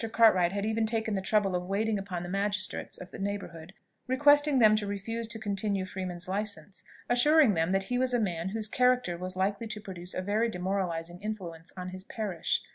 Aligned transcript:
Cartwright 0.13 0.51
had 0.51 0.65
even 0.65 0.87
taken 0.87 1.13
the 1.13 1.21
trouble 1.21 1.53
of 1.55 1.67
waiting 1.67 1.99
upon 1.99 2.23
the 2.23 2.27
magistrates 2.27 2.97
of 2.97 3.11
the 3.11 3.19
neighbourhood, 3.19 3.71
requesting 4.07 4.57
them 4.57 4.75
to 4.77 4.87
refuse 4.87 5.27
to 5.27 5.37
continue 5.37 5.85
Freeman's 5.85 6.27
licence, 6.27 6.83
assuring 7.07 7.53
them 7.53 7.71
that 7.71 7.83
he 7.83 7.99
was 7.99 8.11
a 8.11 8.19
man 8.19 8.49
whose 8.49 8.67
character 8.67 9.15
was 9.15 9.35
likely 9.35 9.67
to 9.67 9.79
produce 9.79 10.15
a 10.15 10.21
very 10.23 10.49
demoralising 10.49 11.21
influence 11.21 11.71
on 11.77 11.89
his 11.89 12.03
parish. 12.03 12.63